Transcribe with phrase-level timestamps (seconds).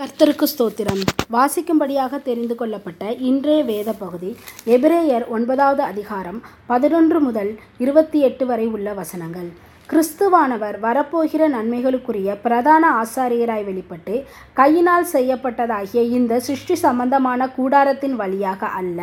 [0.00, 1.00] கர்த்தருக்கு ஸ்தோத்திரம்.
[1.32, 8.92] வாசிக்கும்படியாக தெரிந்து கொள்ளப்பட்ட இன்றைய வேத பகுதி எபிரேயர் ஒன்பதாவது அதிகாரம் பதினொன்று முதல் இருபத்தி எட்டு வரை உள்ள
[8.92, 9.50] வசனங்கள்.
[9.90, 19.00] கிறிஸ்துவானவர் வரப்போகிற நன்மைகளுக்குரிய பிரதான ஆசாரியராய் வெளிப்பட்டு கையினால் செய்யப்பட்டதாகிய இந்த சிருஷ்டி சம்பந்தமான கூடாரத்தின் வழியாக அல்ல.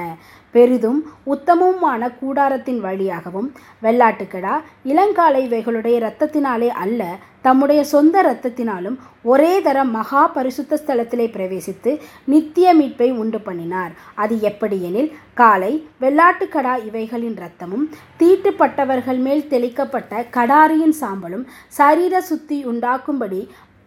[0.51, 3.49] பெரிதும் உத்தமமான கூடாரத்தின் வழியாகவும்
[3.83, 4.53] வெள்ளாட்டுக்கடா
[4.85, 7.01] இளங்காலை இவைகளுடைய இரத்தத்தினாலே அல்ல
[7.41, 11.91] தம்முடைய சொந்த இரத்தத்தினாலும் ஒரே தர மகா பரிசுத்த ஸ்தலத்திலே பிரவேசித்து
[12.25, 13.93] நித்திய மீட்பை உண்டு பண்ணினார்.
[14.15, 17.85] அது எப்படியெனில் காலை வெள்ளாட்டுக்கடா இவைகளின் இரத்தமும்
[18.19, 23.41] தீட்டுப்பட்டவர்கள் மேல் தெளிக்கப்பட்ட கடாரியின் சாம்பலும் சரீர சுத்தி உண்டாக்கும்படி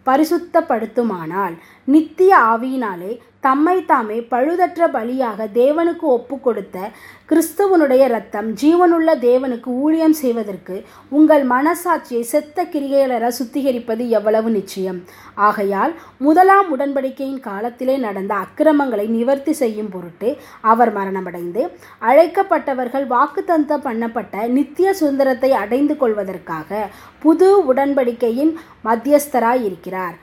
[0.05, 1.55] பரிசுத்தப்படுத்துமானால்
[1.87, 3.11] நித்திய ஆவியினாலே
[3.43, 6.91] தம்மை தாமே பழுதற்ற பலியாக தேவனுக்கு ஒப்பு கொடுத்த
[7.29, 14.99] கிறிஸ்துவனுடைய இரத்தம் ஜீவனுள்ள தேவனுக்கு ஊழியம் செய்வதற்கு உங்கள் மனசாட்சியை செத்த கிரிகைகளர சுத்திகரிப்பது எவ்வளவு நிச்சயம்?
[15.33, 21.69] ஆகையால் முதலாம் உடன்படிக்கையின் காலத்திலே நடந்த அக்கிரமங்களை நிவர்த்தி செய்யும் பொருட்டு அவர் மரணமடைந்து
[22.01, 26.87] அழைக்கப்பட்டவர்கள் வாக்குத்தந்தம் பண்ணப்பட்ட நித்திய சுதந்திரத்தை அடைந்து கொள்வதற்காக
[27.19, 30.17] புது உடன்படிக்கையின் மத்தியஸ்தராய் இருக்கிறார்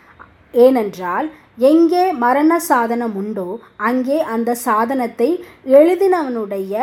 [0.54, 1.30] ஏனென்றால்
[1.66, 3.46] எங்கே மரண சாதனம் உண்டோ
[3.88, 5.30] அங்கே அந்த சாதனத்தை
[5.76, 6.74] எழுதினவனுடைய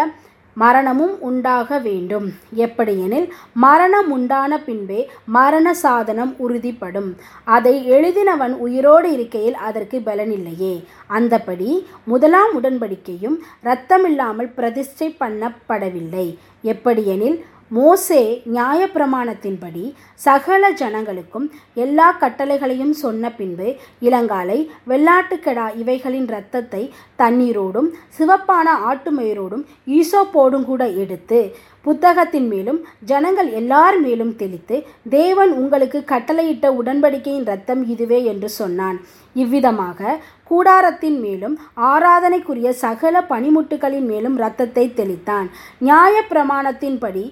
[0.58, 2.28] மரணமும் உண்டாக வேண்டும்.
[2.66, 3.26] எப்படியெனில்
[3.64, 5.00] மரணம் உண்டான பின்பே
[5.38, 7.10] மரண சாதனம் உறுதிப்படும்.
[7.56, 10.74] அதை எழுதினவன் உயிரோடு இருக்கையில் அதற்கு பலனில்லையே.
[11.18, 11.70] அந்தபடி
[12.14, 16.28] முதலாம் உடன்படிக்கையும் இரத்தமில்லாமல் பிரதிஷ்டை பண்ணப்படவில்லை.
[16.74, 17.38] எப்படியெனில்
[17.72, 18.20] மோசே
[18.56, 19.84] நியாயப்பிரமாணத்தின்படி
[20.16, 23.68] சகல ஜனங்களுக்கும் எல்லா கட்டளைகளையும் சொன்ன பின்பு
[24.02, 26.84] இளங்காலை வெள்ளாட்டுக்கடா இவைகளின் இரத்தத்தை
[27.20, 31.42] தண்ணீரோடும் சிவப்பான ஆட்டுமயிரோடும் ஈசோப்போடும் கூட எடுத்து
[31.82, 34.78] புத்தகத்தின் மேலும் ஜனங்கள் எல்லார் மேலும் தெளித்து
[35.10, 39.00] தேவன் உங்களுக்கு கட்டளையிட்ட உடன்படிக்கையின் ரத்தம் இதுவே என்று சொன்னான்.
[39.42, 40.18] இவ்விதமாக
[40.50, 41.56] கூடாரத்தின் மேலும்
[41.92, 45.48] ஆராதனைக்குரிய சகல பனிமுட்டுகளின் மேலும் இரத்தத்தை தெளித்தான்.
[45.80, 47.26] நியாய பிரமாணத்தின்படி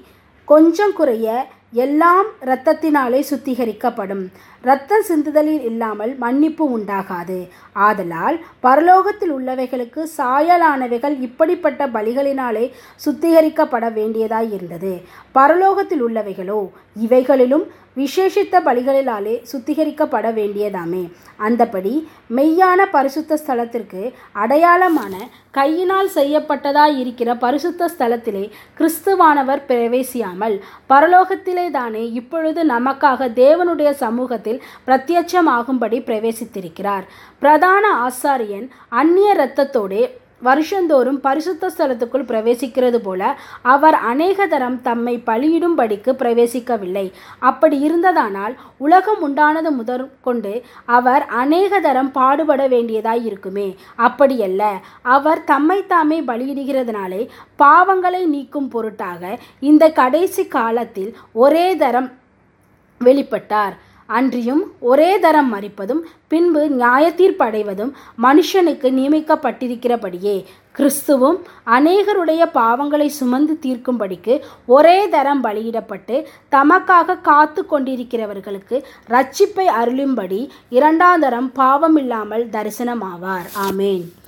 [0.48, 1.27] கொஞ்சம் குறைய
[1.83, 4.23] எல்லாம் இரத்தத்தினாலே சுத்திகரிக்கப்படும்.
[4.64, 7.38] இரத்த சிந்துதலில் இல்லாமல் மன்னிப்பு உண்டாகாது.
[7.88, 12.66] ஆதலால் பரலோகத்தில் உள்ளவைகளுக்கு சாயலானவைகள் இப்படிப்பட்ட பலிகளினாலே
[13.06, 14.94] சுத்திகரிக்கப்பட வேண்டியதாய் இருந்தது
[15.36, 16.61] பரலோகத்தில் உள்ளவைகளோ
[16.95, 17.64] இவைகளிலும்
[17.98, 21.11] விசேஷித்த பலிகளிலாலே சுத்திகரிக்கப்பட வேண்டியதாமே.
[21.39, 25.15] அந்தபடி மெய்யான பரிசுத்த ஸ்தலத்திற்கு அடையாளமான
[25.52, 30.59] கையினால் செய்யப்பட்டதாய் இருக்கிற பரிசுத்த ஸ்தலத்திலே கிறிஸ்துவானவர் பிரவேசியாமல்
[30.89, 37.03] பரலோகத்திலே தானே இப்பொழுது நமக்காக தேவனுடைய சமூகத்தில் பிரத்யட்சமாகும்படி பிரவேசித்திருக்கிறார்.
[37.39, 40.09] பிரதான ஆசாரியன் அந்நிய இரத்தத்தோடே
[40.48, 43.21] வருஷந்தோறும் பரிசுத்த ஸ்தலத்துக்குள் பிரவேசிக்கிறது போல
[43.73, 47.05] அவர் அநேக தரம் தம்மை பலியிடும்படிக்கு பிரவேசிக்கவில்லை.
[47.52, 48.55] அப்படி இருந்ததானால்
[48.86, 50.53] உலகம் உண்டானது முதற்கொண்டு
[50.99, 53.67] அவர் அநேக தரம் பாடுபட வேண்டியதாய் இருக்குமே.
[54.08, 54.64] அப்படியல்ல
[55.17, 57.21] அவர் தம்மை தாமே பலியிடுகிறதுனாலே
[57.64, 59.37] பாவங்களை நீக்கும் பொருட்டாக
[59.71, 61.11] இந்த கடைசி காலத்தில்
[61.45, 62.11] ஒரே தரம்
[63.02, 63.73] வெளிப்பட்டார்.
[64.05, 67.91] அன்றியும் ஒரே தரம் மறிப்பதும் பின்பு நியாயத்தீர்ப்படைவதும்
[68.21, 70.45] மனுஷனுக்கு நியமிக்கப்பட்டிருக்கிறபடியே
[70.77, 81.52] கிறிஸ்துவும் அநேகருடைய பாவங்களை சுமந்து தீர்க்கும்படிக்கு ஒரே தரம் பலியிடப்பட்டு தமக்காக காத்து கொண்டிருக்கிறவர்களுக்கு ரட்சிப்பை அருளும்படி இரண்டாம் தரம்
[81.55, 83.47] பாவமில்லாமல் தரிசனமாவார்.
[83.67, 84.23] ஆமேன்.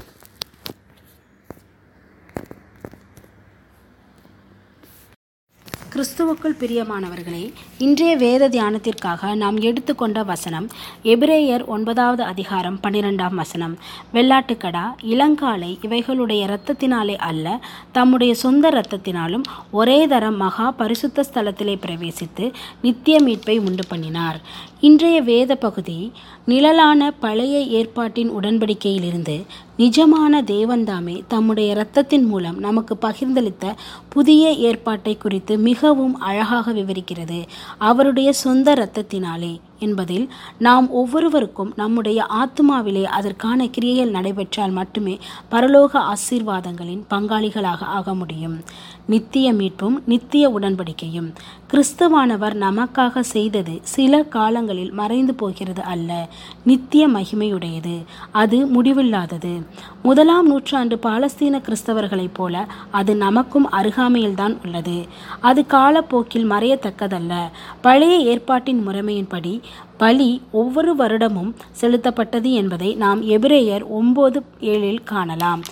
[5.96, 10.68] கிறிஸ்துவுக்குள் பிரியமானவர்களே இன்றைய வேத தியானத்திற்காக நாம் எடுத்துக்கொண்ட வசனம்
[11.04, 13.78] எபிரேயர் ஒன்பதாவது அதிகாரம் பன்னிரெண்டாம் வசனம்.
[14.14, 19.42] வெள்ளாட்டுக்கடா இளங்காலை இவைகளுடைய இரத்தத்தினாலே அல்ல தம்முடைய சொந்த இரத்தத்தினாலும்
[19.72, 24.42] ஒரே தரம் மகா பரிசுத்த ஸ்தலத்திலே பிரவேசித்து நித்திய மீட்பை உண்டு பண்ணினார்.
[24.80, 26.12] இன்றைய வேத பகுதி
[26.46, 29.46] நிழலான பழைய ஏற்பாட்டின் உடன்படிக்கையிலிருந்து
[29.78, 33.74] நிஜமான தேவன்தாமே தம்முடைய இரத்தத்தின் மூலம் நமக்கு பகிர்ந்தளித்த
[34.10, 37.44] புதிய ஏற்பாட்டை குறித்து மிகவும் அழகாக விவரிக்கிறது.
[37.78, 39.60] அவருடைய சொந்த இரத்தத்தினாலே.
[39.80, 45.20] என்பதில் நாம் ஒவ்வொருவருக்கும் நம்முடைய ஆத்மாவிலே அதற்கான கிரியைகள் நடைபெற்றால் மட்டுமே
[45.52, 48.62] பரலோக ஆசீர்வாதங்களின் பங்காளிகளாக ஆக முடியும்.
[49.06, 51.34] நித்திய மீட்பும் நித்திய உடன்படிக்கையும்.
[51.74, 56.30] கிறிஸ்துவானவர் நமக்காக செய்தது சில காலங்களில் மறைந்து போகிறது அல்ல.
[56.64, 58.04] நித்திய மகிமையுடையது.
[58.32, 59.66] அது முடிவில்லாதது.
[60.04, 65.06] முதலாம் நூற்றாண்டு பாலஸ்தீன கிறிஸ்தவர்களைப் போல அது நமக்கும் அருகாமையில்தான் உள்ளது.
[65.40, 67.50] அது காலப்போக்கில் மறையத்தக்கதல்ல.
[67.82, 69.62] பழைய ஏற்பாட்டின் முறைமையின்படி
[69.98, 75.64] பலி ஒவ்வொரு வருடமும் செலுத்தப்பட்டது என்பதை நாம் எபிரேயர் ஒன்பது ஏழில் காணலாம்.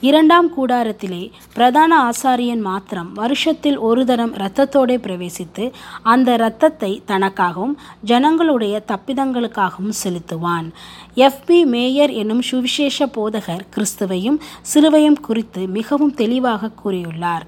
[0.00, 5.72] இரண்டாம் கூடாரத்திலே பிரதான ஆசாரியன் மாத்திரம் வருஷத்தில் ஒரு தரம் இரத்தத்தோடே பிரவேசித்து
[6.02, 10.68] அந்த இரத்தத்தை தனக்காகவும் ஜனங்களுடைய தப்பிதங்களுக்காகவும் செலுத்துவான்.
[11.16, 14.38] எஃப்பி மேயர் என்னும் சுவிசேஷ போதகர் கிறிஸ்துவையும்
[14.74, 17.46] சிலுவையும் குறித்து மிகவும் தெளிவாக கூறியுள்ளார்.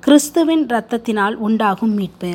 [0.00, 2.32] கிறிஸ்துவின் இரத்தத்தினால் உண்டாகும் மீட்பு.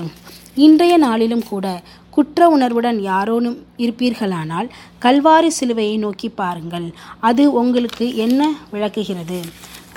[0.55, 1.81] இன்றைய நாளிலும் கூட
[2.17, 4.67] குற்ற உணர்வுடன் யாரோனும் இருப்பீர்களானால்
[5.03, 6.87] கல்வாரி சிலுவையை நோக்கி பாருங்கள்.
[7.19, 8.41] அது உங்களுக்கு என்ன
[8.71, 9.39] விளக்குகிறது?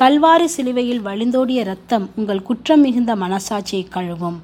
[0.03, 4.39] கல்வாரி சிலுவையில் வழிந்தோடிய இரத்தம் உங்கள் குற்றம் மிகுந்த மனசாட்சியை கழுவும்.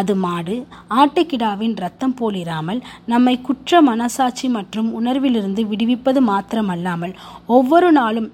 [0.00, 0.56] அது மாடு
[1.00, 2.80] ஆட்டுக்கிடாவின் இரத்தம் போலிராமல்
[3.12, 7.14] நம்மை குற்ற மனசாட்சி மற்றும் உணர்விலிருந்து விடுவிப்பது மாத்திரமல்லாமல்
[7.46, 8.28] ஒவ்வொரு நாளும்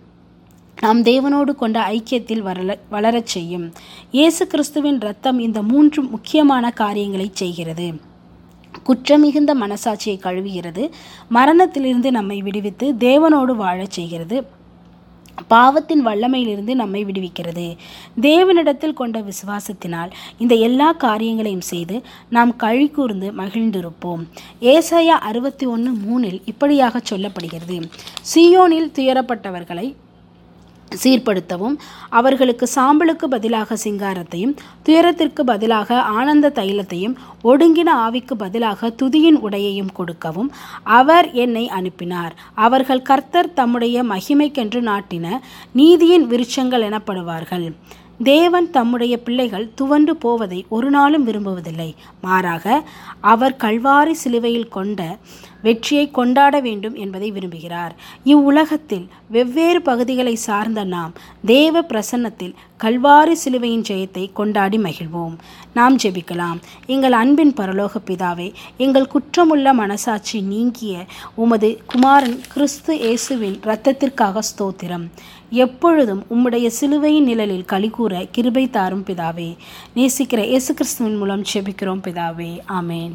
[0.81, 3.69] நாம் தேவனோடு கொண்ட ஐக்கியத்தில் வளர வளரச் செய்யும்.
[4.11, 7.89] இயேசு கிறிஸ்துவின் இரத்தம் இந்த மூன்று முக்கியமான காரியங்களை செய்கிறது.
[8.85, 10.91] குற்றமிகுந்த மனசாட்சியை கழுவுகிறது.
[11.29, 14.65] மரணத்திலிருந்து நம்மை விடுவித்து தேவனோடு வாழச் செய்கிறது.
[15.49, 17.77] பாவத்தின் வல்லமையிலிருந்து நம்மை விடுவிக்கிறது.
[18.21, 24.27] தேவனிடத்தில் கொண்ட விசுவாசத்தினால் இந்த எல்லா காரியங்களையும் செய்து நாம் கழி கூர்ந்து மகிழ்ந்திருப்போம்.
[24.61, 27.91] ஏசாயா அறுபத்தி ஒன்று மூணில் இப்படியாக சொல்லப்படுகிறது.
[28.35, 29.95] சியோனில் துயரப்பட்டவர்களை
[31.03, 31.77] சீர்படுத்தவும்
[32.11, 40.53] அவர்களுக்கு சாம்பலுக்கு பதிலாக சிங்காரத்தையும் துயரத்திற்கு பதிலாக ஆனந்த தைலத்தையும் ஒடுங்கின ஆவிக்கு பதிலாக துதியின் உடையையும் கொடுக்கவும்
[40.85, 42.35] அவர் என்னை அனுப்பினார்.
[42.55, 45.39] அவர்கள் கர்த்தர் தம்முடைய மகிமைக்கென்று நாட்டின
[45.73, 47.73] நீதியின் விருட்சங்கள் எனப்படுவார்கள்.
[48.23, 51.95] தேவன் தம்முடைய பிள்ளைகள் துவண்டு போவதை ஒரு நாளும் விரும்புவதில்லை.
[52.21, 52.83] மாறாக
[53.21, 55.17] அவர் கல்வாரி சிலுவையில் கொண்ட
[55.63, 57.91] வெற்றியை கொண்டாட வேண்டும் என்பதை விரும்புகிறார்.
[58.25, 61.13] இவ்வுலகத்தில் வெவ்வேறு பகுதிகளை சார்ந்த நாம்
[61.45, 62.55] தேவ பிரசன்னத்தில்
[62.85, 65.35] கல்வாரி சிலுவையின் ஜெயத்தை கொண்டாடி மகிழ்வோம்.
[65.75, 66.59] நாம் ஜெபிக்கலாம்.
[66.87, 71.05] எங்கள் அன்பின் பரலோக பிதாவே எங்கள் குற்றமுள்ள மனசாட்சி நீங்கிய
[71.35, 75.07] உமது குமாரன் கிறிஸ்து இயேசுவின் இரத்தத்திற்காக ஸ்தோத்திரம்.
[75.51, 79.57] எப்பொழுதும் உம்முடைய சிலுவையின் நிழலில் கலிகூற கிருபை தாரும் பிதாவே.
[79.97, 82.59] நேசிக்கிற இயேசு கிறிஸ்துவின் மூலம் செபிக்கிறோம் பிதாவே.
[82.69, 83.13] ஆமேன்.